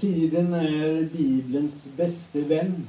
[0.00, 2.86] Tiden är Bibelns bäste vän.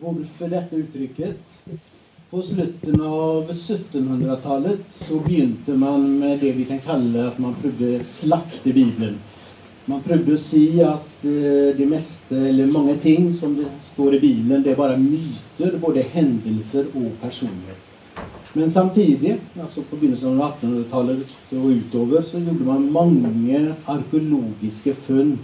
[0.00, 1.62] Varför detta uttrycket?
[2.30, 8.00] På slutet av 1700-talet så begynte man med det vi kan kalla att man prövde
[8.62, 9.18] i Bibeln.
[9.84, 14.62] Man prövde se att eh, det mesta, eller många ting som det står i Bibeln,
[14.62, 17.89] det är bara myter, både händelser och personer.
[18.52, 25.38] Men samtidigt, alltså på begynnelsen av 1800-talet och utöver, så gjorde man många arkeologiska fund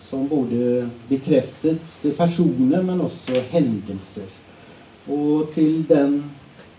[0.00, 1.76] som både bekräftade
[2.16, 4.24] personer men också händelser.
[5.06, 6.30] Och till, den,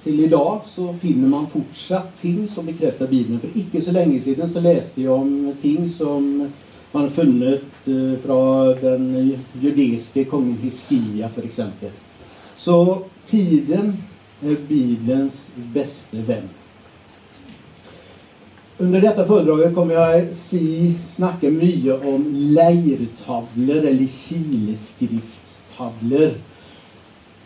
[0.03, 3.39] till idag så finner man fortsatt ting som bekräftar Bibeln.
[3.39, 6.51] För icke så länge sedan så läste jag om ting som
[6.91, 11.89] man funnit eh, från den judeiske kungen Hiskia för exempel.
[12.57, 13.97] Så tiden
[14.41, 16.49] är Bibelns bästa vän.
[18.77, 26.31] Under detta föredrag kommer jag si, snacka mycket om leirtavlor eller kileskriftstavlor.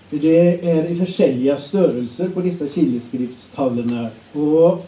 [0.09, 4.09] Det är i olika störelser på dessa kileskriftstavlorna.
[4.34, 4.88] Och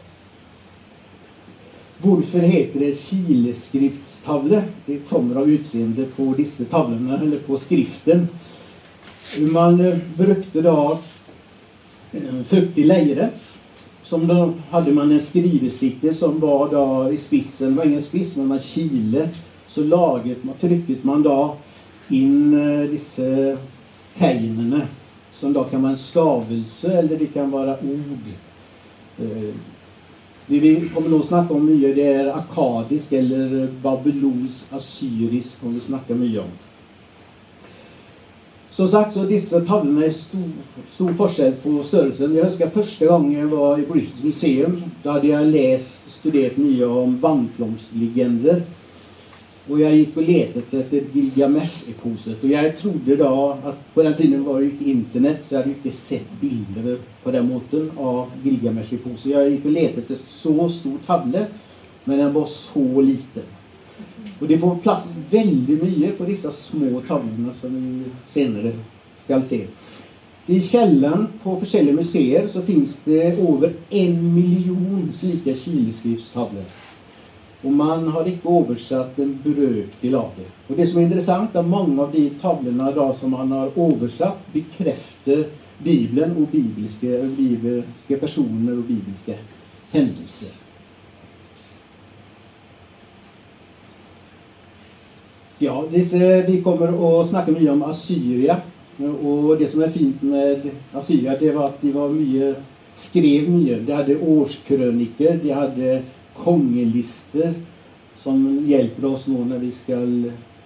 [1.98, 4.64] varför heter det kileskriftstavla?
[4.86, 8.28] Det kommer av utseende på dessa tavlorna, eller på skriften.
[9.40, 11.00] Man brukade då
[12.12, 13.30] Eh, fuktig lejre.
[14.04, 18.48] Som då hade man en skrivesticka som var då i spissen, var ingen spiss men
[18.48, 19.30] man kile.
[19.68, 21.56] Så laget, trycket man då
[22.10, 23.58] in eh, dessa
[24.18, 24.82] tegnerna.
[25.34, 28.26] Som då kan vara en stavelse eller det kan vara ord.
[29.20, 29.54] Eh,
[30.48, 35.80] det vi kommer nog snacka om mycket det är akadisk eller babylonsk, assyrisk kommer vi
[35.80, 36.50] snacka mycket om.
[38.82, 40.50] Som sagt så dessa tavlorna är stor,
[40.88, 42.36] stor forskel på störelsen.
[42.36, 44.84] Jag önskar första gången jag var i British Museum.
[45.04, 48.62] Då hade jag läst, studerat nya om vannflomslegender.
[49.70, 52.44] Och jag gick och letade efter Gilgamesh-eposet.
[52.44, 55.74] Och jag trodde då att på den tiden var det inte internet så jag hade
[55.74, 59.32] inte sett bilder på den måten av Gilgamesh-eposet.
[59.32, 61.40] Jag gick och letade efter så stor tavla
[62.04, 63.44] men den var så liten.
[64.40, 68.74] Och det får plats väldigt mycket på dessa små tavlorna som vi senare
[69.24, 69.68] ska se.
[70.46, 76.64] I källaren på försäljliga museer så finns det över en miljon slika kileskriftstavlor.
[77.62, 80.74] Och man har inte översatt en brökdel av det.
[80.74, 83.72] Och det som är intressant är att många av de tavlorna då som man har
[83.76, 85.46] översatt bekräftar
[85.78, 89.34] Bibeln och bibliska, bibliska personer och bibliska
[89.92, 90.50] händelser.
[95.64, 95.86] Ja,
[96.48, 98.58] vi kommer att snacka mycket om Assyria.
[99.24, 102.58] Och det som är fint med Assyria det var att de var mycket,
[102.96, 103.88] skrev mycket.
[103.88, 106.02] De hade årskröniker, de hade
[106.38, 107.54] kongelister
[108.18, 109.94] som hjälper oss nu när vi ska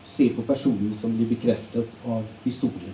[0.07, 2.93] se på personer som blir bekräftat av historien.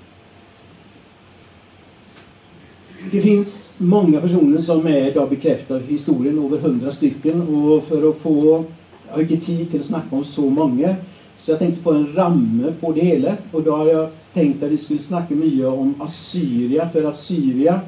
[3.11, 7.41] Det finns många personer som är idag bekräftade av historien, över hundra stycken.
[7.41, 8.63] Och för att få,
[9.07, 10.95] jag har inte tid till att snacka om så många,
[11.41, 13.37] så jag tänkte få en ramme på det hela.
[13.51, 16.89] Och då har jag tänkt att vi skulle snacka mycket om Assyria.
[16.89, 17.79] För Assyria,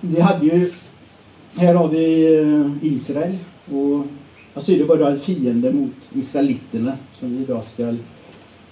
[0.00, 0.70] det hade ju...
[1.56, 3.36] Här har vi eh, Israel.
[3.72, 4.06] Och
[4.54, 7.94] Assyrien var då en fiende mot israeliterna som vi idag ska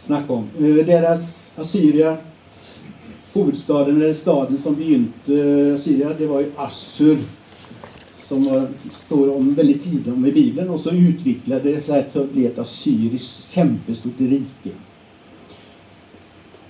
[0.02, 0.48] snacka om.
[0.58, 2.16] Eh, deras Assyria,
[3.32, 7.18] huvudstaden eller staden som begynte eh, Assyria, det var ju Assur
[8.28, 8.66] som
[9.06, 12.46] står om väldigt tidigt om i Bibeln och så utvecklade det sig till att bli
[12.46, 14.70] ett assyriskt kämpestort rike.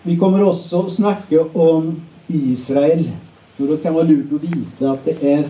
[0.02, 3.10] Vi kommer också att snacka om Israel.
[3.56, 5.48] Och då kan vara lurt att veta att det är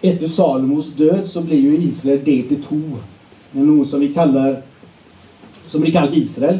[0.00, 2.80] efter Salomos död så blir ju Israel det till två.
[3.52, 4.62] Något som vi kallar
[5.68, 6.58] som blir kallat Israel.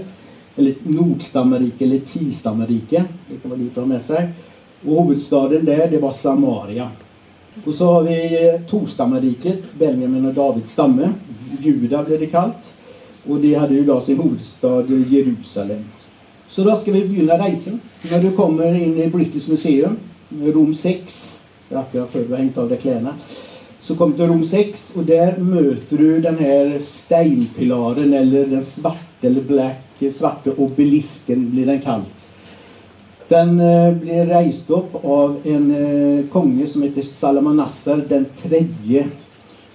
[0.57, 3.05] Eller Nordstammarike eller Tistammarike.
[3.31, 4.29] Det kan vara lurt att ha med sig.
[4.87, 6.91] Och huvudstaden där det var Samaria.
[7.65, 11.13] Och så har vi eh, Torstammarriket, Benjamin och Davids stamme.
[11.61, 12.73] Juda blev det kallt.
[13.29, 15.85] Och det hade ju då sin huvudstad eh, Jerusalem.
[16.49, 17.81] Så då ska vi begynna resan.
[18.11, 19.97] När du kommer in i British Museum,
[20.43, 21.39] Rom 6,
[21.69, 23.15] jag för du har hängt av dig kläderna.
[23.81, 28.65] Så kommer du till Rom 6 och där möter du den här steinpilaren eller den
[28.65, 32.22] svarta eller black, eh, svarta obelisken blir den kallt.
[33.33, 39.07] Den eh, blev rejst upp av en eh, konge som heter Salmanassar den tredje.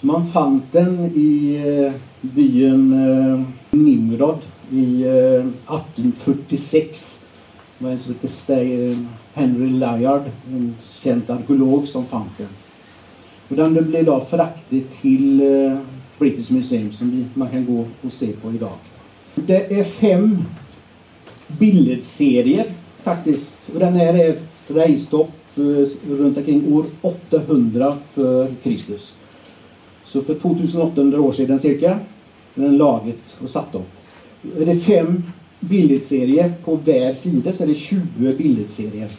[0.02, 4.38] Man fann den i eh, byn eh, Nimrod
[4.72, 7.24] i eh, 1846.
[7.78, 8.98] Det var en som hette eh,
[9.34, 12.48] Henry Layard, en känd arkeolog som fann den.
[13.50, 15.78] Och den blev då fraktad till eh,
[16.20, 18.78] British Museum som man kan gå och se på idag.
[19.36, 20.44] Det är fem
[21.48, 22.66] bildserier
[23.08, 23.58] faktiskt.
[23.74, 24.36] Och den här är
[24.68, 25.64] rejst upp eh,
[26.10, 29.16] runt omkring år 800 för Kristus.
[30.06, 32.00] Så för 2800 år sedan cirka,
[32.56, 33.90] den laget och satt upp.
[34.42, 35.24] Det är fem
[35.60, 38.02] bildserier på var sida, så är det 20
[38.38, 39.10] bildserier.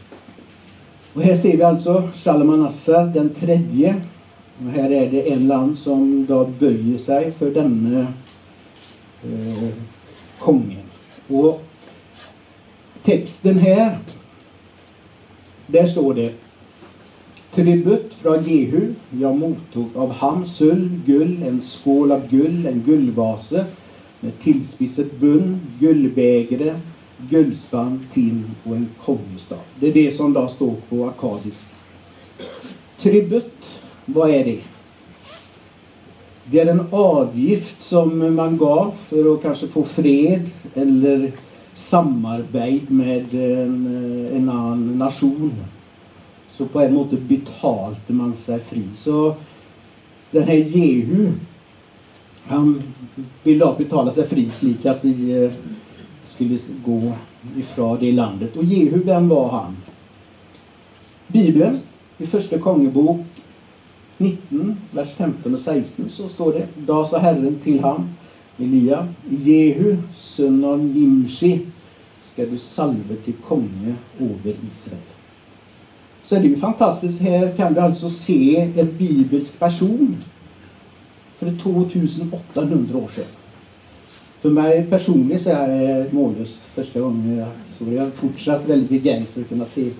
[1.15, 3.97] Och här ser vi alltså Shalmanassar den tredje.
[4.59, 8.07] Och här är det en land som då böjer sig för denne
[9.25, 9.69] eh,
[10.41, 10.87] kungen.
[11.29, 11.68] Och
[13.09, 13.99] texten här,
[15.67, 16.33] där står det
[17.51, 23.65] Tribut från Jehu jag mottog av ham sull, gull, en skål av gull, en gullvase,
[24.21, 26.75] med tillspissat bunn, guldbägare,
[27.31, 29.59] guldspann, tim och en kongestav.
[29.75, 31.67] Det är det som då står på akadisk.
[32.99, 34.61] Tribut, vad är det?
[36.45, 41.33] Det är en avgift som man gav för att kanske få fred eller
[41.79, 45.53] samarbete med en, eh, en annan nation.
[46.51, 48.83] Så på en måte betalte man sig fri.
[48.97, 49.35] Så
[50.31, 51.33] den här Jehu,
[52.47, 52.83] han
[53.43, 55.53] ville då betala sig fri slik att de eh,
[56.27, 57.13] skulle gå
[57.57, 58.57] ifrån det landet.
[58.57, 59.77] Och Jehu, vem var han?
[61.27, 61.81] Bibeln,
[62.19, 63.21] i första Kongebok
[64.17, 68.09] 19, vers 15 och 16 så står det Då sa Herren till han,
[68.59, 71.61] Elia, Jehu, son av Nimshi,
[72.33, 75.03] ska du salve till konge över Israel.
[76.25, 77.21] Så det ju fantastiskt.
[77.21, 80.17] Här kan du alltså se en bibelsk person
[81.37, 83.25] för 2800 år sedan.
[84.41, 87.95] För mig personligen så är jag mållös första gången jag såg det.
[87.95, 89.91] Jag är fortsatt väldigt begeistrad för att kunna se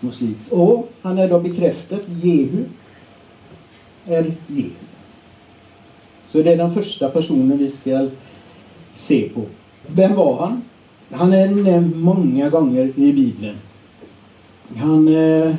[0.00, 0.20] något.
[0.50, 2.64] Och han är då bekräftat, Jehu
[4.06, 4.87] är Jehu.
[6.28, 8.08] Så det är den första personen vi ska
[8.94, 9.42] se på.
[9.86, 10.62] Vem var han?
[11.10, 13.56] Han är nämnd många gånger i Bibeln.
[14.76, 15.54] Han eh,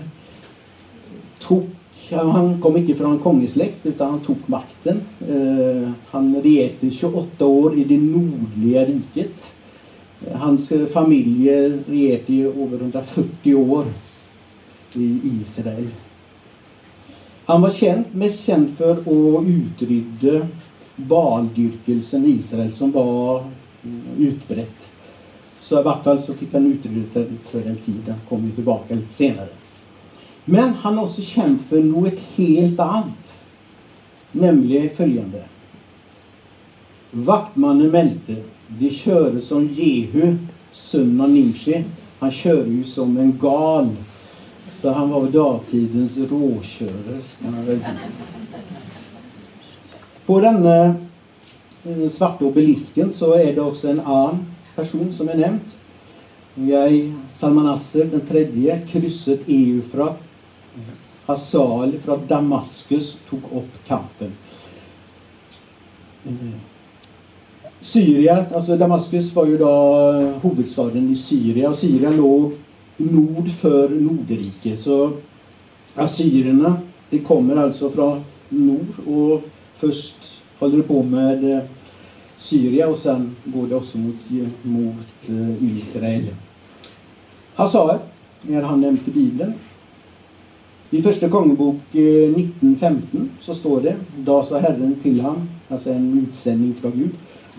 [1.39, 1.69] tog
[2.11, 5.01] han kom inte från en kongesläkt utan han tog makten.
[5.29, 9.53] Eh, han regerade 28 år i det nordliga riket.
[10.33, 11.49] Hans familj
[11.87, 13.85] regerade i över 140 år
[14.95, 15.87] i Israel.
[17.49, 20.47] Han var känd, mest känd för att utrydde
[20.95, 23.43] baldyrkelsen i Israel som var
[24.17, 24.87] utbrett.
[25.61, 28.01] Så i vart fall så fick han utrydda den för en tid.
[28.07, 29.47] Han kom ju tillbaka lite senare.
[30.45, 33.43] Men han är också känd för något helt annat.
[34.31, 35.43] Nämligen följande.
[37.11, 38.35] Vaktmannen Melte,
[38.67, 40.37] de körde som Jehu,
[40.71, 41.83] son av Nimshi.
[42.19, 43.89] Han körde ju som en gal.
[44.81, 47.93] Så han var dagtidens råkörare, kan man väl säga.
[50.25, 50.85] På denna
[51.83, 54.45] eh, svarta obelisken så är det också en annan
[54.75, 55.75] person som är nämnt.
[56.55, 60.19] Jag, Salmanasser den tredje, krysset Eufrat
[61.25, 64.31] Hasal från Damaskus tog upp kampen.
[66.25, 66.31] Eh,
[67.81, 72.53] Syrien, alltså Damaskus var ju då eh, huvudstaden i Syrien och Syrien låg
[72.99, 75.11] nord för Nordrike Så
[75.95, 76.77] assyrierna,
[77.09, 79.41] det kommer alltså från nord och
[79.77, 81.63] först håller det på med eh,
[82.37, 86.25] Syrien och sen går det också mot, eh, mot eh, Israel.
[87.55, 87.99] Hassar
[88.49, 89.53] är han nämnt i Bibeln.
[90.89, 96.27] I Första Kongebok eh, 1915 så står det Då sa Herren till han, alltså en
[96.27, 97.11] utsändning från Gud.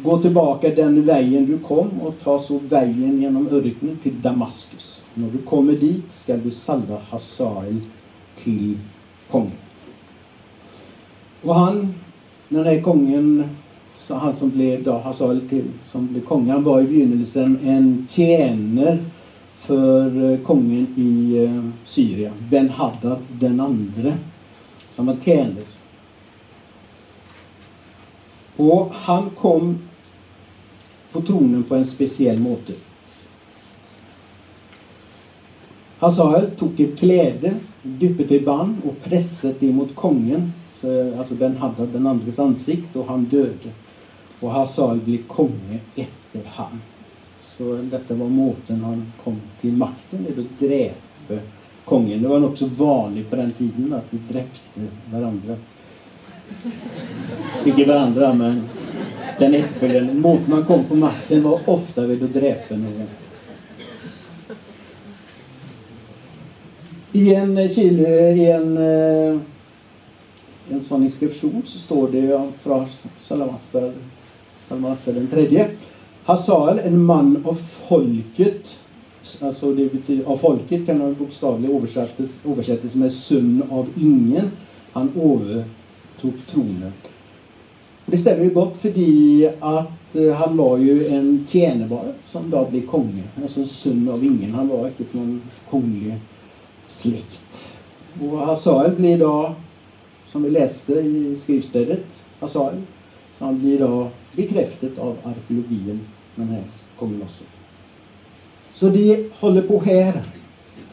[0.03, 5.00] Gå tillbaka den vägen du kom och ta så vägen genom öknen till Damaskus.
[5.21, 7.81] När du kommer dit ska du salva Hasael
[8.37, 8.79] till
[9.31, 9.53] kongen.
[11.43, 11.95] Och han,
[12.49, 13.45] den här kungen,
[14.09, 18.99] han som blev då Hasael till, som blev kung, han var i begynnelsen en tjänare
[19.55, 24.15] för eh, kungen i eh, Syrien, Ben Haddad den andre,
[24.91, 25.65] som var tjänare.
[28.57, 29.79] Och han kom
[31.13, 32.73] på tronen på en speciell måte.
[36.01, 40.53] Hazael tog ett kläde, dyppet i band och pressade det mot kungen,
[40.83, 43.71] eh, alltså Ben Haddad den andres ansikte, och han döde.
[44.41, 46.81] Och Hazael blev konge efter han.
[47.59, 51.43] Så detta var måten han kom till makten, det att dräpa
[51.87, 52.23] kungen.
[52.23, 54.81] Det var också vanligt på den tiden att de dräpte
[55.13, 55.57] varandra.
[57.65, 58.63] Inte varandra, men
[59.39, 63.07] den efterföljande måten man kom på makten var ofta vid att dräpa någon.
[67.13, 69.41] I en, eh, i en, eh,
[70.71, 72.87] en sån inskription så står det från
[73.19, 73.93] Salamassar,
[74.69, 75.69] Salamassar den tredje
[76.25, 78.77] Hasael, en man av folket,
[79.41, 84.51] alltså det betyder, av folket kan man bokstavligen översättas, översättas med son av ingen.
[84.93, 86.93] Han övertog tronen.
[88.07, 88.89] Det stämmer ju gott för
[89.61, 93.23] att eh, han var ju en tjänare som då blev konge.
[93.43, 94.55] Alltså en son av ingen.
[94.55, 96.15] Han var inte någon kunglig
[96.91, 97.77] släkt.
[98.23, 99.55] Och Hazael blir då,
[100.27, 102.07] som vi läste i skriftstället,
[102.41, 102.83] Hazael,
[103.39, 106.01] så han blir då bekräftat av arkeologin,
[106.35, 106.63] den här
[106.99, 107.45] kungen också.
[108.75, 110.23] Så de håller på här,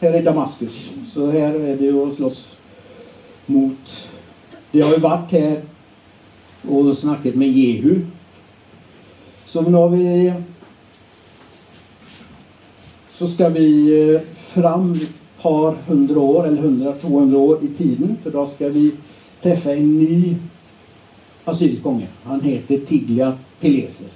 [0.00, 0.90] här i Damaskus.
[1.14, 2.56] Så här är det ju att slåss
[3.46, 4.08] mot...
[4.70, 5.60] De har ju varit här
[6.68, 8.00] och snackat med Jehu.
[9.46, 10.32] Så nu har vi...
[13.10, 14.98] Så ska vi eh, fram
[15.42, 18.16] par hundra år, eller hundra, 200 år i tiden.
[18.22, 18.92] För då ska vi
[19.42, 20.36] träffa en ny
[21.44, 22.06] asylkonge.
[22.24, 24.08] Han heter Tigla Peleser.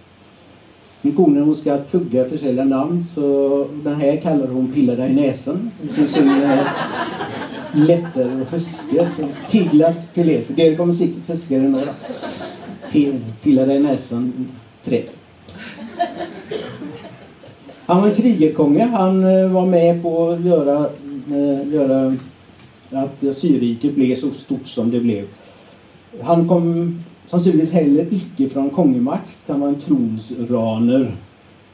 [1.02, 5.14] Min kone hon ska tugga försäljare namn så den här kallar hon Pilla dig i
[5.14, 5.71] näsan.
[5.97, 6.67] Så synger
[7.75, 9.09] lättare att fuska.
[9.17, 10.55] Så Tiglat Peleser.
[10.57, 11.93] Det kommer säkert fuska det några.
[13.43, 14.49] Pilla dig i näsan
[14.85, 15.02] tre.
[17.87, 18.85] Han var en krigarkonge.
[18.85, 20.87] Han eh, var med på att göra,
[21.31, 22.17] Eh, göra
[22.91, 25.25] att Asyrriket blev så stort som det blev.
[26.21, 29.38] Han kom sannsynligvis heller icke från kongemakt.
[29.47, 31.12] Han var en tronsraner,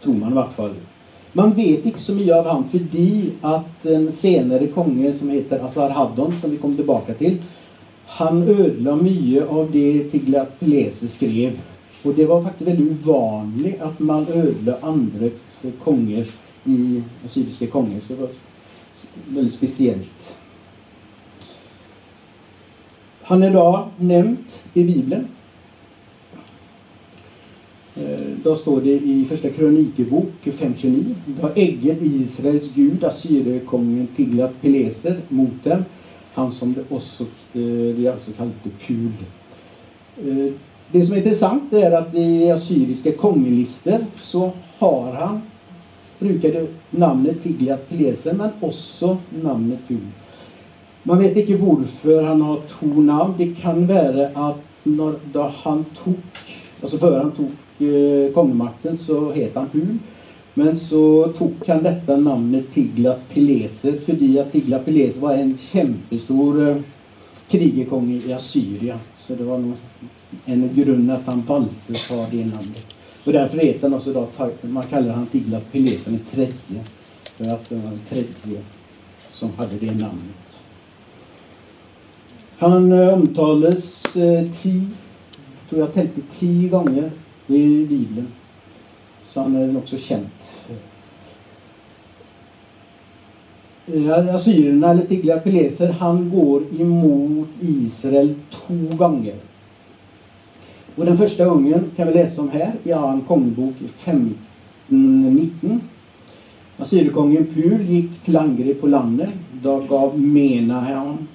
[0.02, 0.74] tror man i vart fall.
[1.32, 2.80] Man vet inte så mycket av han för
[3.40, 7.38] att en senare konge som heter Asarhaddon, som vi kommer tillbaka till,
[8.06, 11.60] han ödelade mycket av det Tiglat Pileser skrev.
[12.02, 15.28] Och det var faktiskt väldigt ovanligt att man ödelade andra
[15.84, 16.28] kongers,
[16.64, 18.02] i assyriska kongers
[19.28, 20.36] Väldigt speciellt.
[23.22, 25.28] Han är idag nämnt i Bibeln.
[27.96, 31.14] Eh, då står det i första krönikebok 5.29.
[31.40, 35.84] Då ägget Israels gud, Assyrierkungen Tiglat Pileser mot dem.
[36.32, 39.12] Han som det också, eh, alltså det är också kallat Pul.
[40.16, 40.52] Eh,
[40.92, 45.40] det som är intressant är att i assyriska kongelister så har han
[46.18, 50.06] brukade namnet Tiglat Pileser men också namnet Gud.
[51.02, 53.34] Man vet inte varför han har två namn.
[53.38, 56.14] Det kan vara att när, då han tog,
[56.80, 57.50] alltså före han tog
[57.88, 59.98] eh, kongemakten så hette han Hul.
[60.54, 66.68] Men så tog han detta namnet Tiglat Pileser för att Tiglat Pileser var en kämpestor
[66.68, 66.76] eh,
[67.48, 68.98] krigarkung i Assyrien.
[69.20, 69.72] Så det var nog
[70.44, 72.97] en grund att han valde att ta det namnet.
[73.28, 74.28] Och därför heter han också då,
[74.60, 76.84] man kallar han Tiglat Pilesen den tredje.
[77.24, 78.60] För att det var den tredje
[79.30, 80.60] som hade det namnet.
[82.58, 84.86] Han omtalas eh, eh tio,
[85.68, 87.10] tror jag tänkte tio gånger
[87.46, 88.26] i Bibeln.
[89.22, 90.56] Så han är också känt.
[93.86, 99.34] Eh, Assyrierna, eller Tigla-Pileser, han går emot Israel två gånger.
[100.98, 105.80] Och den första gången kan vi läsa om här i en kongbok 1519.
[106.78, 109.34] Assyrikongen Pul gick till angrepp på landet.
[109.62, 111.26] Då gav Menahem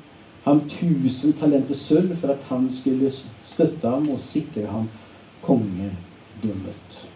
[0.44, 3.12] han tusen talenter sölv för att han skulle
[3.46, 4.90] stötta honom och sikra honom
[5.42, 7.08] kongedömet.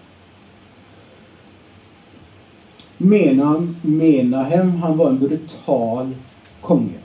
[2.97, 6.15] Menan, Menahem, han var en brutal
[6.61, 6.99] konge.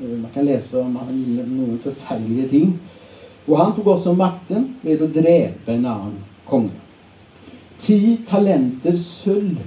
[0.00, 2.78] Eh, man kan läsa om han gjorde några förfärliga ting.
[3.46, 6.14] Och han tog också makten med att dräpa en annan
[6.48, 6.70] kung.
[7.78, 9.58] Tio talenter sölv,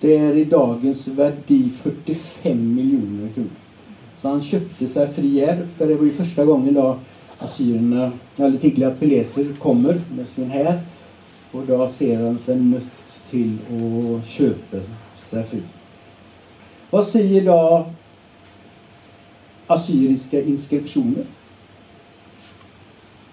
[0.00, 3.50] det är i dagens värde 45 miljoner kronor.
[4.22, 6.98] Så han köpte sig fri här, för det var ju första gången då
[7.38, 10.80] assyrierna, eller Tiglat Pileser kommer med sin här.
[11.52, 12.82] Och då ser han sig nött
[13.30, 14.76] till att köpa
[15.30, 15.62] sig fri.
[16.90, 17.86] Vad säger då
[19.66, 21.24] assyriska inskriptioner?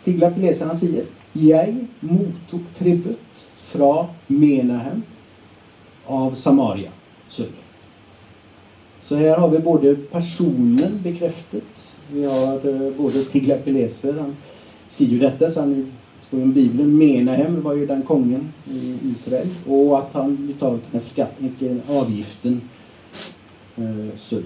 [0.05, 3.19] Tiglat Pileser han säger Jag mottog tribut
[3.63, 5.01] från Menahem
[6.05, 6.91] av Samaria
[7.27, 7.51] söder.
[9.01, 11.63] Så här har vi både personen bekräftat.
[12.11, 14.35] Vi har eh, både både Tiglapileser, han
[14.87, 16.97] ser ju detta, så han står i Bibeln.
[16.97, 19.47] Menahem var ju den kungen i Israel.
[19.67, 22.61] Och att han betalat den skatten, avgiften,
[23.77, 24.39] eh.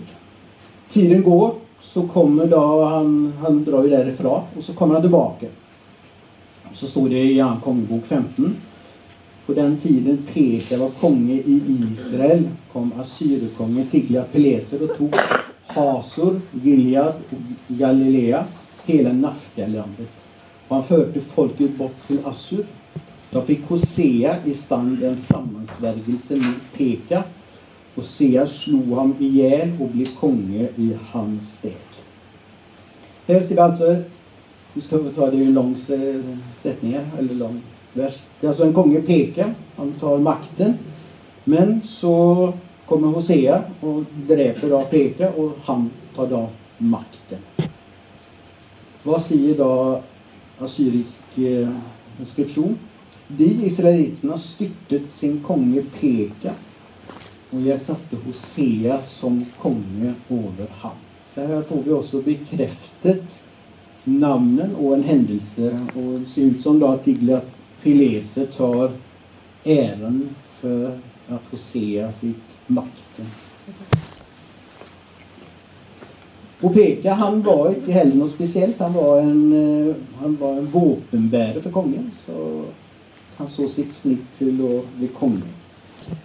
[0.90, 5.46] Tiden går, så kommer då, han, han drar ju därifrån och så kommer han tillbaka.
[6.74, 8.56] Så står det i Jan kongebok 15
[9.50, 15.16] på den tiden Peter var konge i Israel kom Assyriekongen Tiglat-Pileser och tog
[15.68, 18.46] Hasor, Gilead och Galilea,
[18.86, 20.10] hela Naftalilandet.
[20.68, 22.66] Och han förde folket bort till Assur.
[23.32, 27.24] Då fick Hosea i stand en sammansvärjelse mot Peka
[27.96, 31.72] och Sea slog honom ihjäl och blev konge i hans städ.
[33.28, 33.96] Här ser vi alltså,
[34.74, 35.76] vi ska ta det i en lång
[36.62, 37.62] sättning här, eller lång
[37.94, 38.20] vers.
[38.40, 40.74] Det är alltså en konge Peka, han tar makten.
[41.44, 42.54] Men så
[42.86, 47.40] kommer Hosea och dräper då Peka och han tar då makten.
[49.04, 50.02] Vad säger då
[50.60, 51.70] assyrisk eh,
[52.20, 52.78] inskription?
[53.28, 56.54] De israeliterna styrtet sin konge Peka
[57.52, 60.96] och jag satte Hosea som konge över han.
[61.36, 63.44] Det här får vi också bekräftat
[64.04, 67.46] namnen och en händelse och det ser ut som då att Tiglat
[67.84, 68.92] Pileser tar
[69.64, 70.30] äran
[70.60, 72.38] för att Hosea fick
[72.68, 73.26] makten.
[76.62, 78.80] Och Peka han var inte heller något speciellt.
[78.80, 79.54] Han var en,
[79.90, 82.12] eh, han var en vapenbärare för kongen.
[82.26, 82.64] Så
[83.38, 85.59] han såg sitt snitt till att bli konung.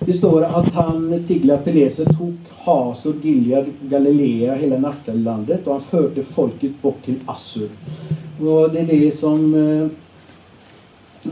[0.06, 6.82] Det står att han, Tigla-Pileser, tog Hasor, Gilead, Galilea, hela Naftalandet och han förde folket
[6.82, 7.68] bort till Assur.
[8.40, 9.88] Och det är det som eh,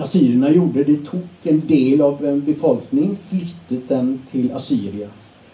[0.02, 0.84] assyrierna gjorde.
[0.84, 5.08] De tog en del av en befolkning, flyttade den till Assyria.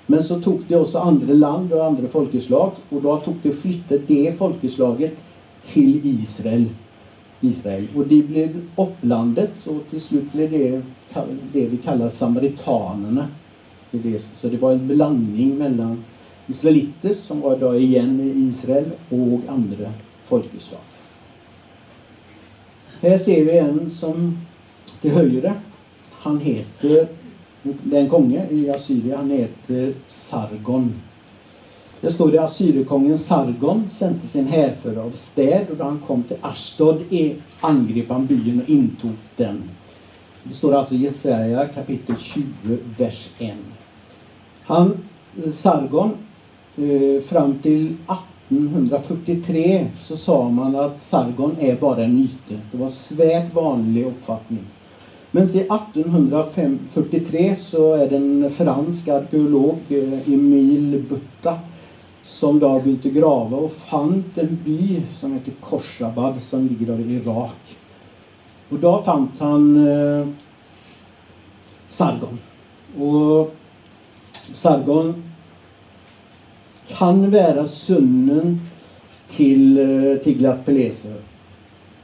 [0.07, 4.01] Men så tog de också andra land och andra folkeslag och då tog de flyttade
[4.07, 5.17] det folkeslaget
[5.63, 6.65] till Israel.
[7.41, 7.87] Israel.
[7.97, 10.83] Och det blev upplandet och till slut blev det
[11.53, 13.27] det vi kallar samaritanerna.
[14.37, 16.05] Så det var en blandning mellan
[16.47, 19.93] israeliter som var då igen i Israel och andra
[20.25, 20.81] folkeslag.
[23.01, 24.39] Här ser vi en som
[25.01, 25.53] till höger.
[26.11, 27.09] Han heter,
[27.63, 30.93] den konge i Assyrien, han heter Sargon.
[32.01, 36.37] Det står det Assyriekongen Sargon sände sin härförare av städ och då han kom till
[36.41, 37.03] Ashdod
[37.61, 39.63] angrep han byn och intog den.
[40.43, 42.45] Det står alltså i Jesaja kapitel 20,
[42.99, 43.53] vers 1.
[44.63, 44.97] Han,
[45.53, 46.11] Sargon,
[46.77, 47.97] eh, fram till
[48.49, 52.61] 1843 så sa man att Sargon är bara en myte.
[52.73, 54.65] Det var en svärt vanlig uppfattning.
[55.31, 61.59] Men se 1843 så är det en fransk arkeolog, eh, Emile Butta,
[62.29, 67.77] som då bytte grava och fann en by som heter Korsabad som ligger i Irak.
[68.69, 70.29] Och då fann han eh,
[71.89, 72.39] Sargon.
[72.99, 73.55] Och
[74.53, 75.23] Sargon
[76.87, 78.61] kan vara sonen
[79.29, 81.17] till eh, Tiglat Peleser.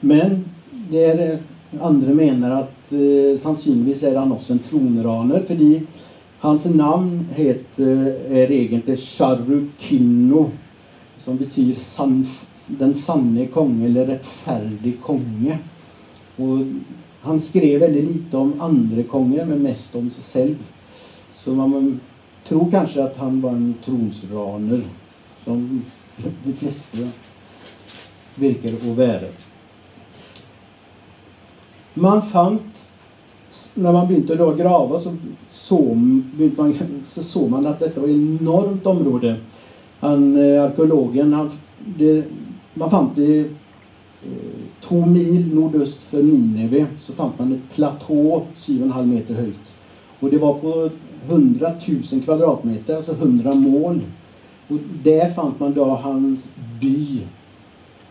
[0.01, 1.39] Men det är, eh,
[1.81, 5.55] andra menar att eh, sannolikt är han också en tronraner för
[6.45, 10.51] hans namn heter, är egentligen Charukino
[11.19, 12.27] som betyder san,
[12.67, 15.59] den sanne konge eller rättfärdig konge.
[16.37, 16.59] Och
[17.21, 20.57] han skrev väldigt lite om andra kongar men mest om sig själv.
[21.35, 22.01] Så man
[22.45, 24.81] tror kanske att han var en tronsraner
[25.45, 25.83] som
[26.45, 26.99] de flesta
[28.35, 29.29] verkar att vara.
[31.95, 32.59] Man fann,
[33.75, 35.17] när man började då grava så
[35.65, 35.97] såg
[36.57, 36.75] man,
[37.07, 39.37] så såg man att detta var ett enormt område.
[40.01, 41.51] Han, eh, arkeologen, han,
[41.99, 42.25] det,
[42.75, 43.47] man fann det eh,
[44.81, 49.75] två mil nordöst för Nineve så fann man ett platå 7,5 meter högt.
[50.21, 50.91] Och det var på
[51.29, 51.73] 100
[52.13, 54.01] 000 kvadratmeter, alltså 100 mål.
[54.69, 57.21] Och där fann man då hans by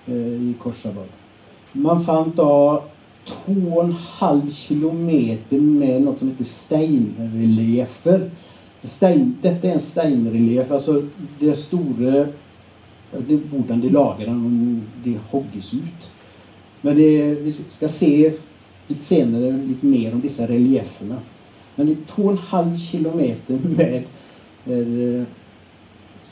[0.08, 1.08] eh, i Korsabad.
[1.72, 2.84] Man fann då
[3.26, 8.30] 2,5 kilometer med något som heter steinreliefer.
[8.84, 11.04] Stein, detta är en steinrelief, alltså
[11.40, 12.26] det stora
[13.18, 14.32] det borde de lagra
[15.04, 16.12] det hoggas ut.
[16.82, 18.34] Men det, vi ska se
[18.88, 21.16] lite senare lite mer om dessa relieferna.
[21.76, 24.04] Men det är två och en halv kilometer med,
[24.66, 24.88] eh,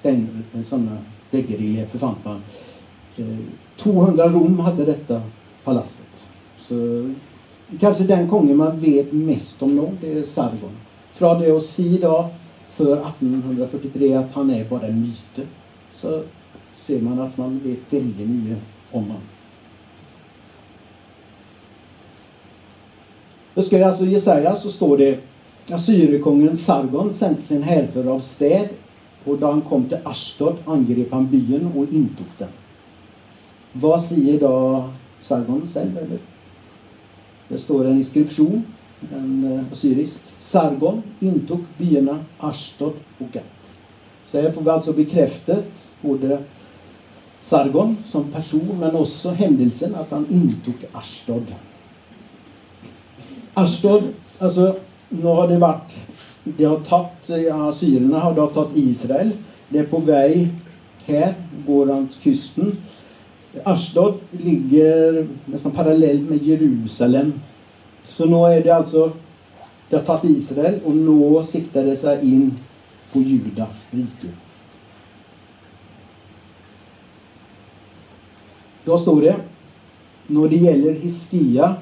[0.04, 0.98] med eh, sådana
[1.32, 2.42] väggreliefer fann eh, man.
[3.78, 5.22] 200 Rom hade detta
[5.64, 6.28] palatset.
[6.72, 7.12] Eh,
[7.80, 10.72] kanske den kongen man vet mest om nu, det är Sargon.
[11.12, 12.30] Från det att se då
[12.70, 15.42] för 1843 att han är bara en myte
[15.92, 16.24] så
[16.76, 18.58] ser man att man vet väldigt mycket
[18.92, 19.22] om honom.
[23.54, 25.20] Då ska jag alltså Jesaja så står det
[25.72, 28.70] assyrikungen Sargon sände sin härförare av städ
[29.24, 32.48] och då han kom till Ashdod angrep han byn och intog den.
[33.72, 34.84] Vad säger då
[35.20, 35.98] Sargon själv?
[35.98, 36.31] Eller?
[37.52, 38.64] Det står en inskription,
[39.14, 40.20] en eh, assyrisk.
[40.40, 43.44] Sargon intog byarna Ashdod och Gat.
[44.32, 45.66] Så här får vi alltså bekräftat
[46.02, 46.40] både
[47.42, 51.46] Sargon som person men också händelsen att han intog Ashdod.
[53.54, 54.04] Ashdod,
[54.40, 54.76] alltså
[55.10, 56.00] nu har det varit,
[56.44, 59.32] det har tagit, eh, assyrierna har då tagit Israel.
[59.70, 60.50] Det är på väg
[61.06, 61.34] här,
[61.68, 62.78] går runt kusten.
[63.64, 67.34] Ashdod ligger nästan parallellt med Jerusalem.
[68.10, 69.12] Så nu är det alltså,
[69.90, 72.58] det har tagit Israel och nu siktar det sig in
[73.14, 74.28] på Juda rike.
[78.86, 79.36] Då står det,
[80.28, 81.76] när det gäller Hiskia,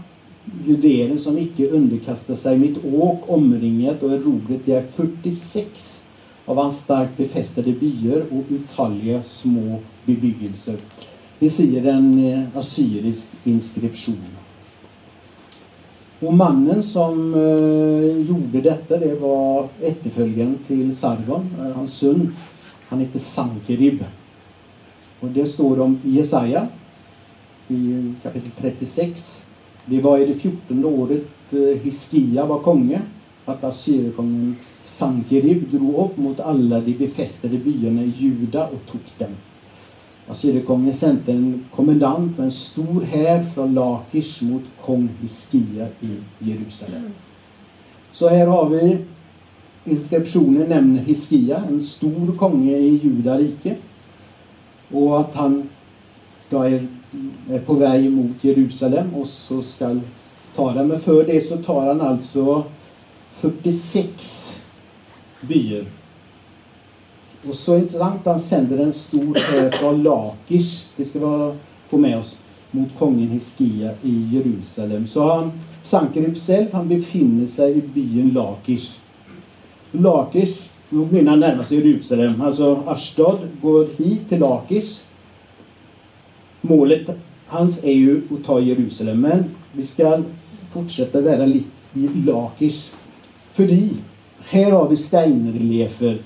[0.65, 6.03] juderen som icke underkastar sig mitt åk omringat och erobret, det jag är 46
[6.45, 10.75] av hans starkt befästade byar och uthålliga små bebyggelser.
[11.41, 14.17] Vi ser en eh, assyrisk inskription.
[16.19, 22.35] Och mannen som eh, gjorde detta det var efterföljaren till Sargon, eh, hans son.
[22.87, 24.05] Han hette Sankerib.
[25.19, 26.67] Och det står om Jesaja
[27.67, 29.43] i kapitel 36.
[29.85, 31.27] Det var i det fjortonde året
[31.83, 33.01] Hiskia var konge
[33.45, 39.35] att Assyriekonungen Sankerib drog upp mot alla de befästade byarna i Juda och tog dem.
[40.29, 47.11] Assyriekonungen sände en kommendant med en stor här från Lakish mot kung Hiskia i Jerusalem.
[48.11, 48.97] Så här har vi
[49.85, 53.75] inskriptionen nämner Hiskia, en stor konge i Judarike.
[54.91, 55.69] Och att han
[56.49, 56.87] då är,
[57.49, 59.95] är på väg mot Jerusalem och så ska
[60.55, 60.87] ta den.
[60.87, 62.63] Men för det så tar han alltså
[63.33, 64.57] 46
[65.41, 65.85] byar.
[67.47, 71.53] Och så intressant, han sänder en stor här från Lakish, det ska vi
[71.89, 72.37] få med oss,
[72.71, 75.07] mot kungen Hiskia i Jerusalem.
[75.07, 75.51] Så han,
[75.83, 78.95] Sankerib själv, han befinner sig i byn Lakish.
[79.91, 82.41] Lakish, nu börjar han närma sig Jerusalem.
[82.41, 85.01] Alltså Ashdod går hit till Lakish.
[86.61, 87.09] Målet
[87.47, 90.21] hans är ju att ta Jerusalem, men vi ska
[90.73, 92.93] fortsätta vara lite i Lakish.
[93.53, 93.69] För
[94.43, 96.17] här har vi steinreliefer.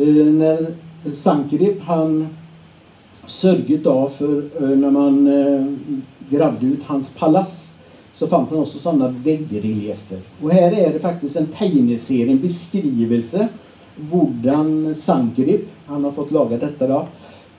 [0.00, 0.66] Eh, när
[1.14, 2.28] Sankerib han
[3.26, 5.66] sörjt av för eh, när man eh,
[6.30, 7.74] grävde ut hans palats
[8.14, 10.18] så fanns man också sådana väggreliefer.
[10.42, 13.48] Och här är det faktiskt en tegneserie, en beskrivelse
[13.96, 17.06] hur Sankerib, han har fått laga detta då.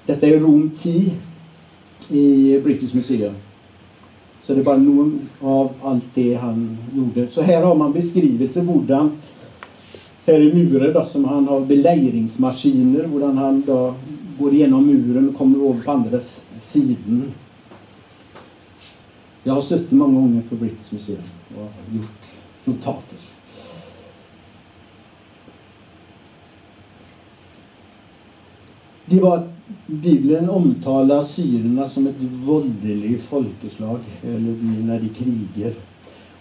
[0.05, 1.11] Detta är Rom 10
[2.09, 3.33] i British Museum.
[4.43, 7.27] Så det är bara någon av allt det han gjorde.
[7.31, 9.07] Så här har man beskrivelse hur
[10.27, 13.93] här i muren då, som han har belägringsmaskiner, hur han då
[14.39, 16.19] går igenom muren och kommer över på andra
[16.59, 17.31] sidan.
[19.43, 21.19] Jag har suttit många gånger på British Museum
[21.55, 22.25] och gjort
[22.65, 23.17] notater.
[29.05, 29.49] Det var
[29.85, 35.73] Bibeln omtalar syrerna som ett våldeligt folkeslag, eller när de krigar.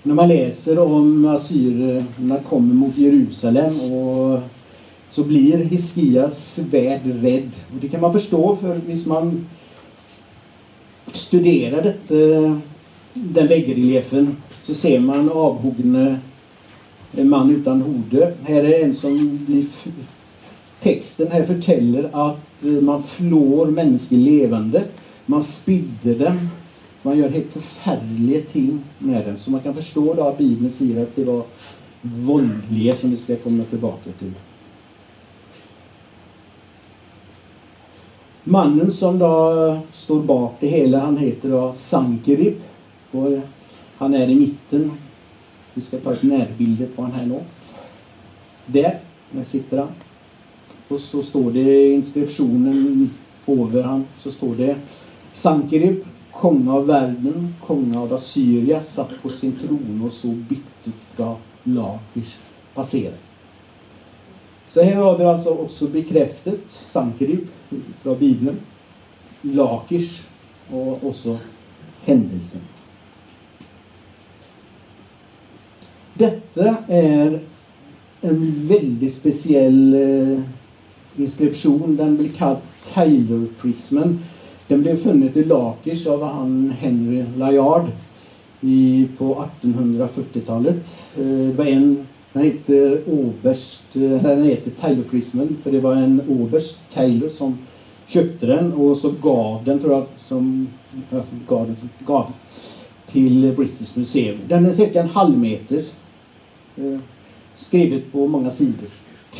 [0.07, 4.41] När man läser om assyrierna kommer mot Jerusalem och
[5.11, 7.51] så blir Hiskias värld rädd.
[7.75, 9.47] Och det kan man förstå för om man
[11.13, 12.15] studerar detta,
[13.15, 16.19] den väggreliefen så ser man avhuggna
[17.17, 18.33] en man utan hode.
[18.43, 19.65] Här är en som blir
[20.81, 24.85] Texten här förtäller att man flår människor levande.
[25.27, 26.49] Man spydde dem.
[27.07, 29.35] Man gör helt förfärliga ting med dem.
[29.39, 31.43] Så man kan förstå då att Bibeln säger att det var
[32.01, 34.33] våldliga som vi ska komma tillbaka till.
[38.45, 42.55] Mannen som då står bak det hela, han heter då Sankerib.
[43.97, 44.93] Han är i mitten.
[45.75, 47.41] Vi ska ta ett närbild på honom här nu.
[48.67, 48.99] Där,
[49.31, 49.89] där sitter han.
[50.89, 53.11] Och så står det i inskriptionen
[53.47, 54.77] över han så står det
[55.33, 56.05] Sankerib,
[56.41, 62.37] kung av världen, kung av Assyria, satt på sin tron och så byttet fra Lakish
[62.75, 63.17] passerade.
[64.73, 67.47] Så här har vi alltså också bekräftat Sankerib
[68.03, 68.57] från Bibeln,
[69.43, 70.21] Lakish
[70.71, 71.39] och också
[72.05, 72.61] händelsen.
[76.15, 77.41] Detta är
[78.21, 80.41] en väldigt speciell eh,
[81.17, 81.97] inskription.
[81.97, 82.59] Den blir kallad
[82.95, 84.19] Taylor-prismen.
[84.69, 87.87] Den blev funnet i Lakish av han Henry Layard
[88.61, 91.05] i, på 1840-talet.
[91.17, 96.21] Eh, det var en, den heter Oberst, eh, den heter Taylor-prismen för det var en
[96.29, 97.59] Oberst Taylor som
[98.07, 100.69] köpte den och så gav den, tror jag, som
[101.49, 101.77] gav, den,
[102.07, 102.33] gav
[103.07, 104.39] till British Museum.
[104.49, 105.83] Den är cirka en halv meter.
[106.77, 106.99] Eh,
[107.57, 108.89] skrivet på många sidor.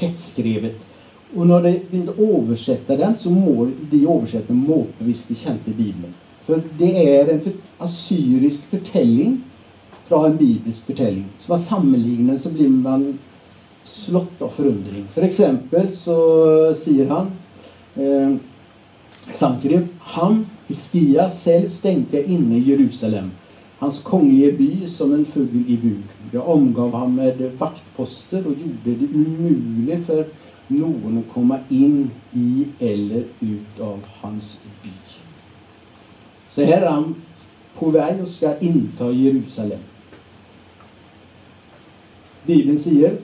[0.01, 0.86] Tättskrivet.
[1.35, 6.15] Och när de vill översätta den så må de översätta målbevisst de kände i Bibeln.
[6.43, 9.43] För det är en för, assyrisk förtällning
[10.05, 11.25] från en biblisk förtällning.
[11.41, 13.19] Så man sammanlignar så blir man
[13.85, 15.05] slått av förundring.
[15.15, 17.31] För exempel så säger han
[17.95, 18.37] eh,
[19.33, 23.31] Sankerib, han, Hiskia, själv stänka inne i Jerusalem
[23.79, 26.03] hans kongliga by som en fugl i bur.
[26.31, 30.25] Jag omgav han med vaktposter och gjorde det omöjligt för
[30.69, 34.91] någon att komma in i eller ut av hans by.
[36.51, 37.15] Så här är han
[37.79, 39.79] på väg och ska inta Jerusalem.
[42.47, 43.17] Bibeln säger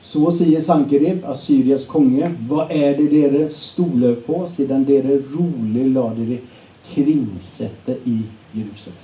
[0.00, 6.24] så säger Sankerib, Assyrias konge, vad är det dere stoler på sedan dere roligt lade
[6.24, 6.38] det
[6.84, 8.98] kringsätta i Jerusalem?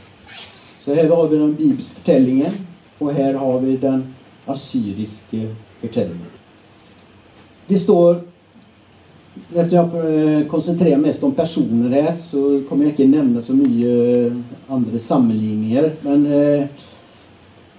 [0.84, 2.52] Så här har vi den bibliska förtällningen
[2.98, 4.14] och här har vi den
[4.46, 5.38] assyriska
[5.80, 6.39] förtällningen.
[7.70, 8.20] Det står,
[9.54, 14.32] eftersom jag eh, koncentrerar mest om personer här så kommer jag inte nämna så mycket
[14.32, 14.38] eh,
[14.74, 15.92] andra sammanligningar.
[16.00, 16.66] Men eh,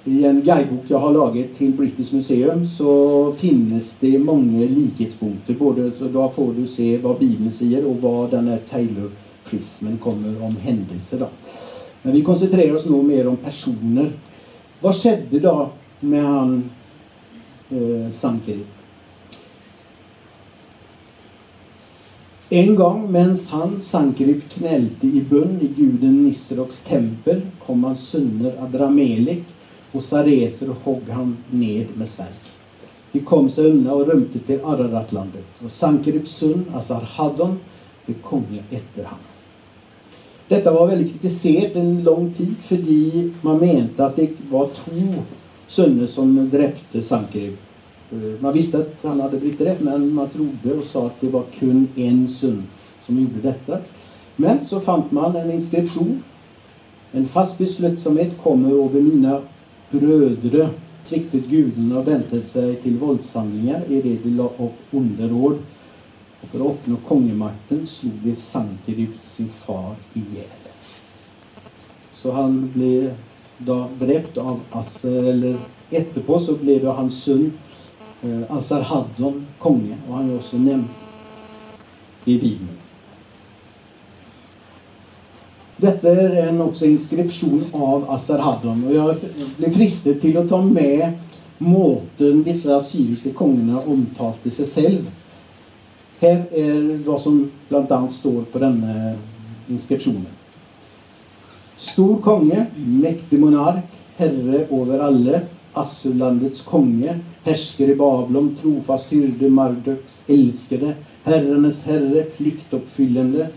[0.04, 5.54] i en guidebok jag har lagat till British Museum så finns det många likhetspunkter.
[5.54, 10.43] Både så då får du se vad Bibeln säger och vad den här Taylor-prismen kommer
[10.43, 11.19] om händelser.
[11.19, 11.27] Då.
[12.01, 14.12] Men vi koncentrerar oss nog mer om personer.
[14.80, 16.69] Vad skedde då med han
[17.69, 18.81] eh, samtidigt?
[22.53, 28.63] En gång mens han, Sankerib, knälte i bön i guden Nisroks tempel kom hans söner
[28.63, 29.43] Adramelek
[29.91, 32.27] och Sareser och hogg han ned med svärd.
[33.11, 37.59] De kom sig undan och rymde till Araratlandet och Sankeribs son Asarhaddon
[38.05, 39.19] blev konge efter honom.
[40.47, 42.77] Detta var väldigt kritiserat en lång tid för
[43.45, 45.13] man menade att det var två
[45.67, 47.57] söner som dräpte Sankerib.
[48.12, 51.28] Eh, man visste att han hade blivit det, men man trodde och sa att det
[51.28, 52.63] var kun en son
[53.06, 53.78] som gjorde detta.
[54.36, 56.24] Men så fann man en inskription.
[57.12, 59.41] En fast beslutsamhet kommer över mina
[59.91, 60.69] bröder
[61.04, 65.62] sviktet gudarna och väntade sig till våldshandlingar i det de la upp
[66.41, 70.45] för att uppnå kongemakten slog de samtidigt sin far ihjäl.
[72.13, 73.13] Så han blev
[73.58, 75.58] då dräpt av Asser, eller
[75.89, 77.52] efterpå så blev det hans son
[78.21, 80.88] eh, Assarhaddon konge och han är också nämnd
[82.25, 82.69] i Bibeln.
[85.77, 89.15] Detta är en också inskription av Assarhaddon och jag
[89.57, 91.12] blev fristad till att ta med
[91.57, 95.12] måten vissa assyriska kungarna omtalte sig själv
[96.21, 98.86] här är vad som bland annat står på den
[99.67, 100.25] inskriptionen.
[101.77, 103.86] Stor konge, mäktig monark,
[104.17, 105.39] herre över alla,
[105.73, 113.47] Assurlandets konge, härskare i Babylon, trofast hyrde Marduks älskade, herrarnas herre, pliktuppfyllande,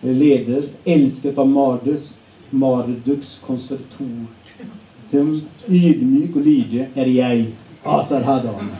[0.00, 2.14] leder, älskat av Marduks,
[2.50, 4.26] Marduks konsertor.
[5.68, 7.46] Ydmyk och lydig är jag,
[7.82, 8.70] Asar Haddon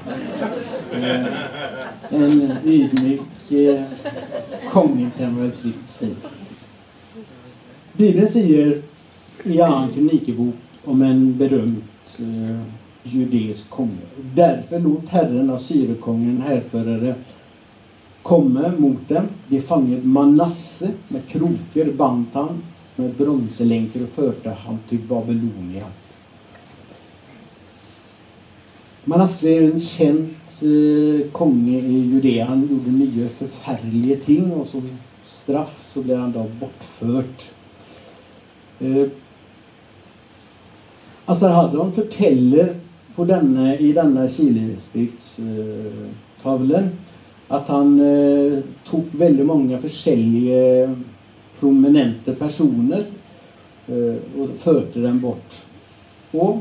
[2.11, 3.83] en ydmyk eh,
[4.71, 6.15] konung kan man väl tryggt säga.
[7.93, 8.83] Bibeln säger
[9.45, 11.83] i Annan kronikebok om en berömd
[12.19, 12.61] eh,
[13.03, 14.07] judeisk konge.
[14.35, 17.15] Därför låt Herren, Assyriekungen, härförare,
[18.23, 19.25] komma mot dem.
[19.49, 22.63] De fångade Manasse med krokar, band han
[22.97, 25.85] med bronselänkar och förde han till Babylonia.
[29.05, 30.29] Manasse är en känd
[30.63, 32.45] eh, konge i Judea.
[32.45, 37.51] Han gjorde nya förfärliga ting och som straff så blev han då bortfört.
[38.81, 39.07] Eh,
[41.25, 42.75] Asarhaddon förtäller
[43.15, 46.91] på denna, i denna Chileskriftstavlen
[47.49, 50.97] att han eh, tog väldigt många olika
[51.61, 53.05] prominenta personer
[53.89, 55.55] eh, och förde dem bort.
[56.31, 56.59] Och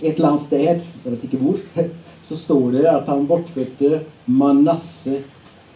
[0.00, 1.56] ett landstäd, jag vet inte var,
[2.24, 5.22] så står det att han bortförde Manasse,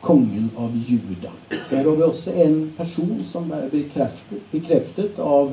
[0.02, 1.30] kungen av Juda.
[1.70, 5.52] Där har vi också en person som är bekräftat, bekräftat av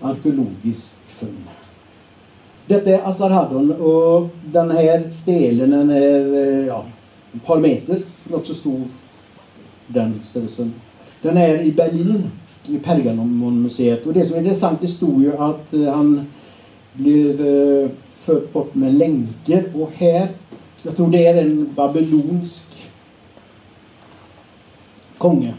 [0.00, 1.44] arkeologiskt fynd.
[2.68, 6.84] Detta är Asarhaddon och den här stelen den är eh, ja,
[7.34, 7.98] ett par meter,
[8.32, 8.80] också stor
[9.86, 10.72] den störelsen.
[11.22, 12.30] Den är i Berlin,
[12.66, 14.06] i Pergamonmuseet.
[14.06, 16.26] Och det som är intressant, det stod ju att eh, han
[16.92, 19.64] blev eh, fört bort med länkar.
[19.74, 20.28] och här,
[20.82, 22.66] jag tror det är en babylonsk
[25.18, 25.54] konge.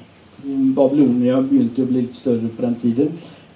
[0.76, 3.12] Babylonia började bli lite större på den tiden.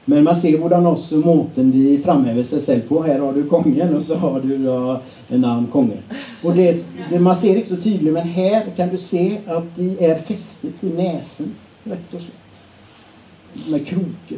[0.06, 3.04] Men man ser hur också måten de framhäver sig själv på.
[3.04, 5.98] Här har du kongen och så har du ja, en annan konge.
[6.44, 10.06] Och det, det, man ser inte så tydligt men här kan du se att de
[10.06, 12.34] är fästet i näsen rätt och slätt.
[13.68, 14.38] Med krokar.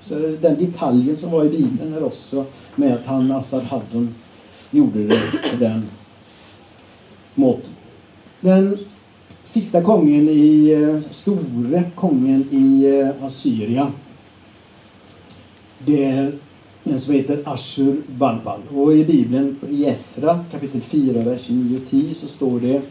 [0.00, 4.14] Så den detaljen som var i Bibeln är också med att han, Assad Haddon,
[4.70, 5.84] gjorde det på den
[7.34, 7.70] måten.
[8.40, 8.78] Den
[9.44, 13.92] sista kongen i, eh, store kongen i eh, Assyria.
[15.78, 16.32] Det är
[16.84, 18.60] den som heter Ashur Banpal.
[18.74, 22.82] Och i Bibeln, i Esra kapitel 4, vers 9 och 10 så står det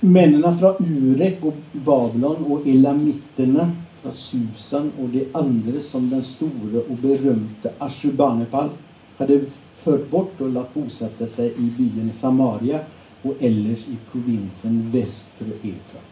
[0.00, 6.78] Männen från Urek och Babylon och Elamiterna från Susan och de andra som den store
[6.78, 8.68] och berömde Ashurbanipal
[9.16, 9.40] hade
[9.76, 12.78] fört bort och lagt bosätta sig i byn Samaria
[13.22, 16.04] och ellers i provinsen väst för Efrat.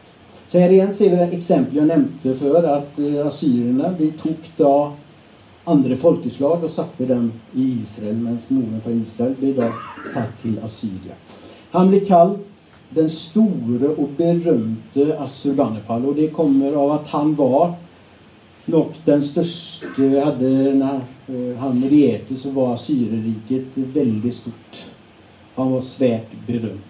[0.48, 4.36] Så här igen ser vi det exempel jag nämnde för att eh, assyrierna de tog
[4.56, 4.92] då
[5.64, 9.72] andra folkeslag och satte dem i Israel medan Norden från Israel blev då
[10.14, 11.16] tatt till Assyrien.
[11.70, 12.38] Han blev kallad
[12.90, 17.74] den store och berömde Assurbanipal och det kommer av att han var
[18.64, 19.86] nog den största,
[20.24, 24.86] hade, när eh, han regerade så var Assyrieriket väldigt stort.
[25.54, 26.80] Han var svärt berömd.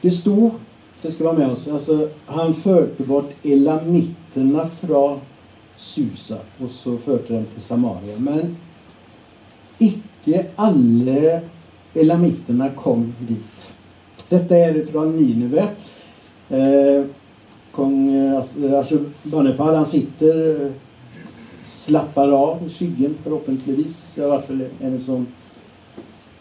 [0.00, 0.50] Det stod,
[1.04, 5.20] det ska vara med oss, alltså han förde bort elamiterna från
[5.76, 8.18] Susa och så förde dem till Samaria.
[8.18, 8.56] Men
[9.78, 11.40] icke alla
[11.94, 13.72] elamiterna kom dit.
[14.28, 15.68] Detta är från Nineve.
[16.48, 17.04] Eh,
[17.72, 20.72] kung eh, alltså, eh alltså, Ashurbanipal han sitter, eh,
[21.66, 24.18] slappar av i skyggen förhoppningsvis.
[24.18, 25.26] I alla fall en som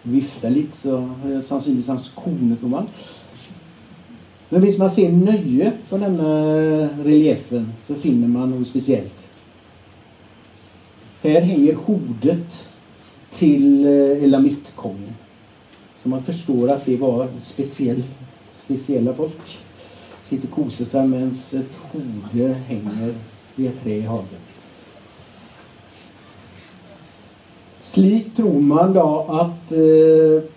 [0.02, 2.88] viftar lite, så eh, sannolikt hans kone tror man.
[4.54, 9.16] Men visst man ser nöje på denna eh, reliefen så finner man något speciellt.
[11.22, 12.78] Här hänger hodet
[13.32, 15.14] till eh, Elamitkongen.
[16.04, 18.04] Så man förstår att det var speciell,
[18.54, 19.60] speciella folk.
[20.24, 23.14] Sitter och kosar sig medan ett hode hänger
[23.56, 24.44] vid ett trä i hagen.
[27.84, 30.50] Slik tror man då att eh,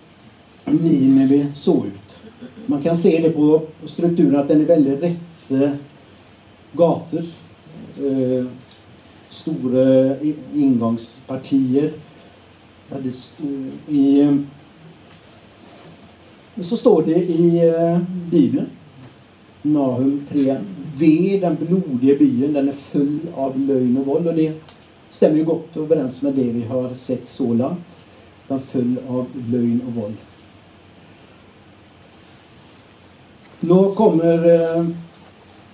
[0.73, 1.96] Nineve såg ut.
[2.69, 5.69] Man kan se det på strukturen att den är väldigt rätt eh,
[6.73, 7.23] gator.
[7.97, 8.45] Eh,
[9.29, 10.15] stora
[10.53, 11.91] ingångspartier.
[13.87, 14.35] I eh,
[16.61, 17.99] så står det i eh,
[18.31, 18.65] Bibeln,
[19.61, 20.57] Nahum 3.
[20.97, 24.27] Ve, den blodiga byen, den är full av lögn och våld.
[24.27, 24.53] Och det
[25.11, 27.85] stämmer ju gott överens med det vi har sett så långt.
[28.47, 30.15] Den är full av lögn och våld.
[33.59, 34.85] Då kommer eh,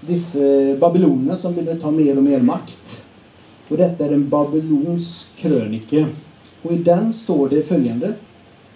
[0.02, 0.40] dessa
[0.80, 3.06] babyloner som vill ta mer och mer makt.
[3.68, 6.06] Och detta är en babylonsk krönike.
[6.62, 8.14] Och i den står det följande.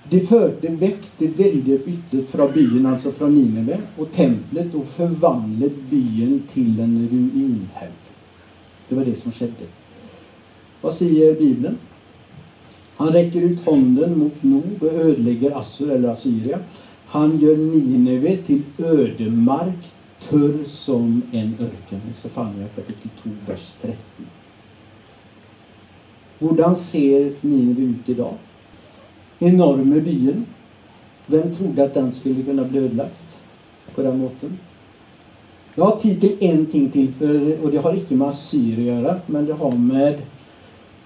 [0.09, 5.73] De förde väck det väldiga bytet från byn, alltså från Nineve, och templet och förvandlade
[5.89, 7.91] byn till en ruinhög.
[8.89, 9.65] Det var det som skedde.
[10.81, 11.77] Vad säger Bibeln?
[12.95, 16.59] Han räcker ut handen mot nord och ödelägger Assur eller Assyria.
[17.07, 19.91] Han gör Nineve till ödemark,
[20.29, 22.01] törr som en öken.
[22.11, 23.97] I Sefania kapitel 2, vers 30.
[26.39, 28.33] Hur ser Nineve ut idag?
[29.39, 30.45] enorma byen.
[31.25, 33.37] Vem trodde att den skulle kunna bli ödelagt
[33.95, 34.57] på den måten?
[35.75, 39.03] Jag har tid till en ting till, för, och det har inte med Assyrien att
[39.03, 40.21] göra, men det har med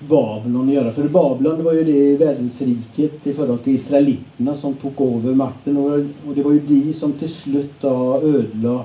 [0.07, 0.93] Babylon att göra.
[0.93, 5.77] För Babylon det var ju det världsriket i förhållande till israeliterna som tog över makten
[5.77, 5.99] och,
[6.35, 8.83] det var ju de som till slut ödelade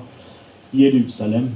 [0.71, 1.47] Jerusalem.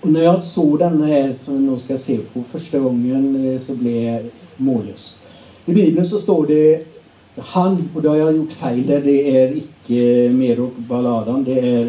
[0.00, 3.60] Och när jag såg den här som vi nu ska se på första gången eh,
[3.60, 4.22] så blev jag
[4.56, 5.18] mållös.
[5.66, 6.86] I Bibeln så står det
[7.36, 11.82] han, och då har jag gjort fel där, det är icke Merok Baladan, det är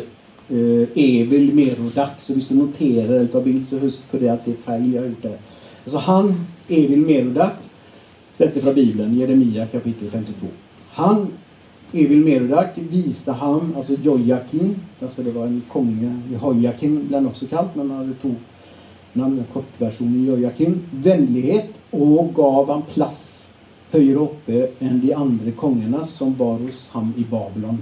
[0.49, 2.11] eh, Evil Merodak.
[2.21, 4.93] Så vi ska notera eller ta bild så husk på det att det är fel
[4.93, 5.37] jag har gjort där.
[5.85, 7.53] Alltså han, Evil Merodak,
[8.37, 10.47] detta från Bibeln, Jeremia kapitel 52.
[10.91, 11.27] Han,
[11.93, 17.75] Evil Merodak, visste han, alltså Jojakin, alltså det var en konge, Jojakim bland också kallt,
[17.75, 18.35] men han tog
[19.13, 23.47] namn, kortversionen Jojakin, vänlighet och gav han plats
[23.91, 27.77] högre uppe än de andra kungarna som var hos ham i Babylon.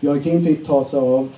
[0.00, 1.28] Jojakin fick ta sig av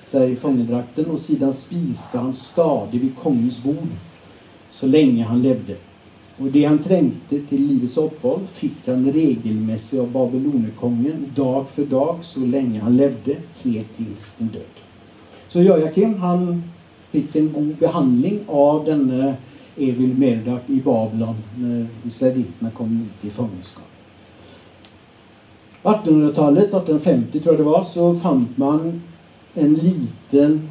[0.00, 3.88] sig fångedrakten och sedan spiste han stadigt vid kongens bord
[4.72, 5.76] så länge han levde.
[6.38, 12.18] Och det han trängte till livets uppehåll fick han regelmässigt av Babylonerkongen dag för dag
[12.22, 14.62] så länge han levde, helt till sin död.
[15.48, 16.62] Så Jojakim han
[17.10, 19.34] fick en god behandling av denne
[19.76, 23.84] Evil Merdak i Babylon när israeliterna kom ut i fångenskap.
[25.82, 29.02] 1800-talet, 1850 tror jag det var, så fann man
[29.54, 30.68] en liten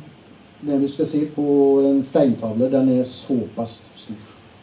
[0.62, 3.82] den vi ska se på en steintavla, den är så pass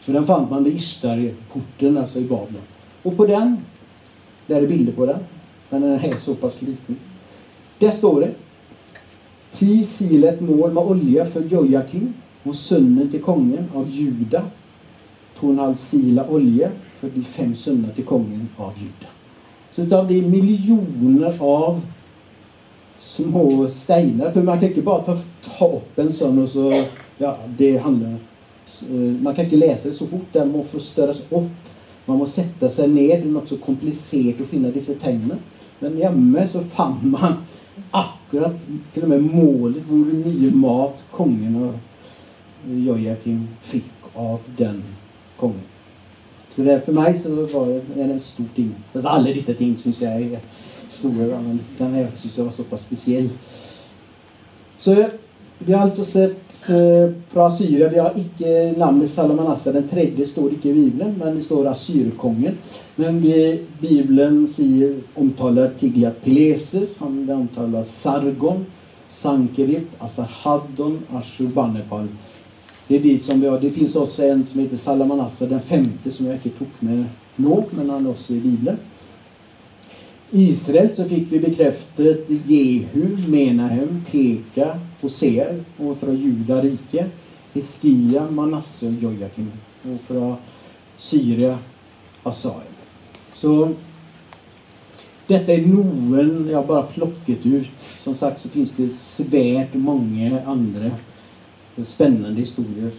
[0.09, 2.61] för den fann man vid Ishtar-porten, alltså i Babylon.
[3.03, 3.57] Och på den,
[4.47, 5.19] där är bilder på den,
[5.69, 6.97] men den är så pass liten.
[7.79, 8.31] Där står det
[9.51, 14.43] Ti silet mål med olja för Jojakim och sönnen till kongen av Juda.
[15.39, 19.11] Två och en halv sila olja för de fem sönerna till kongen av Juda.
[19.75, 21.81] Så utav det är miljoner av
[22.99, 24.31] små stenar.
[24.31, 25.17] För man kan inte bara ta,
[25.57, 26.83] ta upp en sån och så,
[27.17, 28.19] ja, det handlar om
[28.89, 31.49] Eh, man kan inte läsa det så fort, den måste störas upp.
[32.05, 35.37] Man måste sätta sig ner, det är något så komplicerat att finna dessa tecknen.
[35.79, 37.33] Men hemma så fann man
[37.91, 38.55] akkurat
[38.93, 41.73] till och med målet vore nye mat kungen och
[42.67, 44.83] Jojakim fick av den
[45.39, 45.61] kungen.
[46.55, 48.75] Så det, för mig så var det en stor ting.
[48.93, 50.39] Alltså alla dessa ting syns jag är
[50.89, 53.29] stora, men den här syns jag var så pass speciell.
[54.77, 55.05] Så
[55.59, 60.53] vi har alltså sett eh, från Assyrien, vi har icke namnet Salamanassa, den tredje står
[60.53, 62.57] icke i Bibeln, men det står Assyrkongen.
[62.95, 68.65] Men vi, Bibeln säger, omtalar Tiglat-Pileser, han omtalar Sargon,
[69.07, 72.07] Sankerit, Asarhaddon, Ashurbanipal.
[72.87, 73.59] Det är dit som vi har.
[73.59, 77.05] Det finns också en som heter Salamanassa, den femte, som jag inte tog med
[77.35, 78.77] nå, men han är också i Bibeln.
[80.31, 87.05] Israel så fick vi bekräftat Jehu, Menahem, Peka, Hoser och från Juda rike.
[87.53, 89.51] Hiskia, Manasse och Jojakim.
[89.83, 90.35] Och från
[90.97, 91.57] Syria,
[92.23, 92.67] Asael.
[93.33, 93.73] Så
[95.27, 97.67] detta är noen jag bara plockat ut.
[98.03, 100.91] Som sagt så finns det svärt många andra
[101.85, 102.91] spännande historier.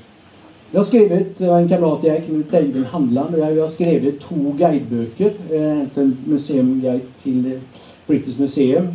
[0.70, 5.32] Jag har skrivit, en kamrat jag, Knut David Handland, och jag har skrivit två guideböcker.
[5.50, 7.60] Eh, en museumguide till
[8.06, 8.88] British Museum.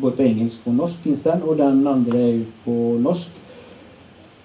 [0.00, 3.28] Både på Engelsk och norsk finns den och den andra är ju på norsk.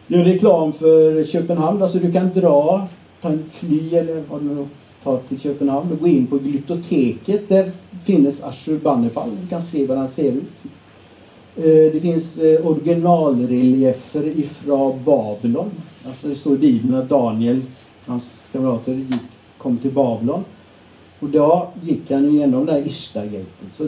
[0.07, 2.87] Gör reklam för Köpenhamn, alltså du kan dra,
[3.21, 4.67] ta en fly eller vad du nu
[5.03, 7.49] tar till Köpenhamn och gå in på Glyptoteket.
[7.49, 7.71] Där
[8.03, 10.43] finns Ashurbanipal, du kan se vad han ser ut.
[11.55, 15.71] Eh, det finns eh, originalreliefer ifrån Babylon.
[16.07, 17.61] Alltså det står i Bibeln att Daniel,
[18.05, 19.21] hans kamrater, gick,
[19.57, 20.43] kom till Babylon.
[21.19, 23.71] Och då gick han igenom den här Ishtargaten.
[23.77, 23.87] Så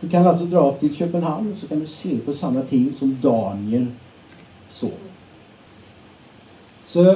[0.00, 3.18] du kan alltså dra till Köpenhamn och så kan du se på samma ting som
[3.22, 3.86] Daniel
[4.70, 4.90] såg.
[6.86, 7.14] Så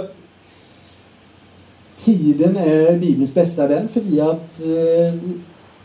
[1.96, 5.14] tiden är Bibelns bästa vän för att eh,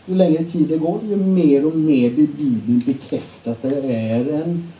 [0.06, 4.42] ju längre tid det går, ju mer och mer blir Bibeln bekräftat att det är
[4.42, 4.72] en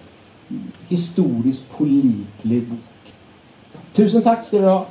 [0.88, 2.78] historiskt pålitlig bok.
[3.92, 4.86] Tusen tack ska du ha.